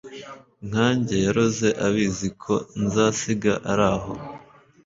Nkanjye 0.69 1.15
yaroze 1.25 1.67
abizi 1.85 2.27
Ko 2.43 2.55
nzasiga 2.83 3.53
ari 3.71 3.85
aho 3.93 4.13